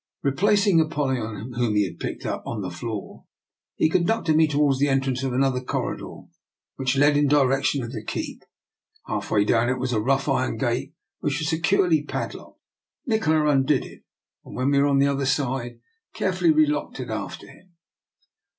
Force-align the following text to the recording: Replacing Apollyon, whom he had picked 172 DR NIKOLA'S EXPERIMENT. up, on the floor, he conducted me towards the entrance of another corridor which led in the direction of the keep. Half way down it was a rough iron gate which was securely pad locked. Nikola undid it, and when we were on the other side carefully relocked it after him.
Replacing 0.23 0.81
Apollyon, 0.81 1.53
whom 1.57 1.75
he 1.75 1.83
had 1.85 1.99
picked 1.99 2.25
172 2.25 2.25
DR 2.25 2.33
NIKOLA'S 2.33 2.41
EXPERIMENT. 2.41 2.41
up, 2.41 2.47
on 2.47 2.61
the 2.63 2.75
floor, 2.75 3.25
he 3.75 3.87
conducted 3.87 4.35
me 4.35 4.47
towards 4.47 4.79
the 4.79 4.87
entrance 4.87 5.21
of 5.21 5.31
another 5.31 5.61
corridor 5.61 6.27
which 6.77 6.97
led 6.97 7.17
in 7.17 7.25
the 7.25 7.29
direction 7.29 7.83
of 7.83 7.91
the 7.91 8.03
keep. 8.03 8.41
Half 9.05 9.29
way 9.29 9.45
down 9.45 9.69
it 9.69 9.77
was 9.77 9.93
a 9.93 10.01
rough 10.01 10.27
iron 10.27 10.57
gate 10.57 10.95
which 11.19 11.37
was 11.37 11.49
securely 11.49 12.01
pad 12.01 12.33
locked. 12.33 12.59
Nikola 13.05 13.45
undid 13.45 13.85
it, 13.85 14.03
and 14.43 14.55
when 14.55 14.71
we 14.71 14.79
were 14.79 14.87
on 14.87 14.97
the 14.97 15.05
other 15.05 15.27
side 15.27 15.79
carefully 16.15 16.49
relocked 16.51 16.99
it 16.99 17.11
after 17.11 17.45
him. 17.47 17.73